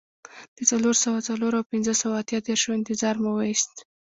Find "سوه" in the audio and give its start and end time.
1.03-1.19, 2.01-2.15